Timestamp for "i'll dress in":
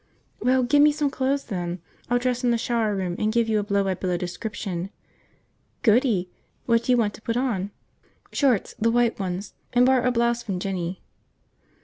2.09-2.49